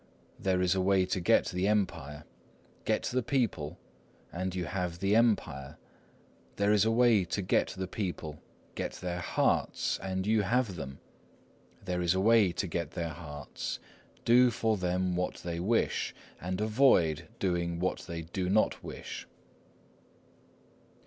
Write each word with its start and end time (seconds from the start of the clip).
There 0.39 0.63
is 0.63 0.73
a 0.73 0.81
way 0.81 1.05
to 1.05 1.19
get 1.19 1.45
the 1.49 1.67
Empire;—get 1.67 3.03
the 3.03 3.21
people, 3.21 3.77
and 4.31 4.55
you 4.55 4.65
have 4.65 4.97
the 4.97 5.15
Empire. 5.15 5.77
There 6.55 6.71
is 6.73 6.85
a 6.85 6.89
way 6.89 7.23
to 7.25 7.41
get 7.43 7.67
the 7.77 7.85
people;—get 7.87 8.93
their 8.93 9.19
hearts, 9.19 9.99
and 10.01 10.25
you 10.25 10.41
have 10.41 10.75
them. 10.75 10.97
There 11.85 12.01
is 12.01 12.15
a 12.15 12.19
way 12.19 12.51
to 12.51 12.65
get 12.65 12.89
their 12.89 13.09
hearts;—do 13.13 14.49
for 14.49 14.75
them 14.75 15.15
what 15.15 15.35
they 15.35 15.59
wish, 15.59 16.15
and 16.41 16.59
avoid 16.59 17.27
doing 17.37 17.77
what 17.79 17.99
they 18.07 18.23
do 18.23 18.49
not 18.49 18.83
wish." 18.83 19.27